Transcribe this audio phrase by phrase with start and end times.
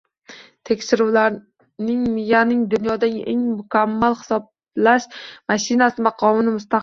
[0.69, 1.35] Tekshirishlar
[1.89, 5.07] miyaning dunyodagi eng mukammal hisoblash
[5.53, 6.79] mashinasi maqomini mustahkamladi